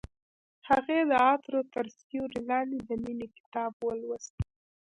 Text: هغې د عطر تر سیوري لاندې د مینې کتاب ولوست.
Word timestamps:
هغې 0.69 0.99
د 1.09 1.11
عطر 1.27 1.53
تر 1.73 1.85
سیوري 1.99 2.39
لاندې 2.49 2.79
د 2.87 2.89
مینې 3.03 3.27
کتاب 3.37 3.71
ولوست. 3.85 4.35